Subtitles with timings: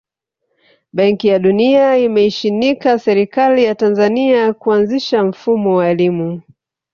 [0.93, 6.41] Benki ya dunia imeishinikiza serikali ya Tanzania kuanzisha mfumo wa elimu